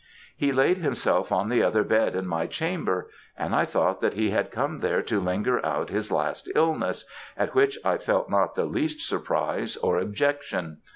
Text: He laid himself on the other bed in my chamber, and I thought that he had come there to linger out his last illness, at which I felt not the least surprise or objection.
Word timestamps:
He 0.35 0.51
laid 0.51 0.77
himself 0.79 1.31
on 1.31 1.49
the 1.49 1.61
other 1.61 1.83
bed 1.83 2.15
in 2.15 2.25
my 2.25 2.47
chamber, 2.47 3.11
and 3.37 3.53
I 3.55 3.65
thought 3.65 4.01
that 4.01 4.15
he 4.15 4.31
had 4.31 4.49
come 4.49 4.79
there 4.79 5.03
to 5.03 5.19
linger 5.19 5.63
out 5.63 5.91
his 5.91 6.11
last 6.11 6.49
illness, 6.55 7.05
at 7.37 7.53
which 7.53 7.77
I 7.85 7.99
felt 7.99 8.27
not 8.27 8.55
the 8.55 8.65
least 8.65 9.07
surprise 9.07 9.77
or 9.77 9.99
objection. 9.99 10.79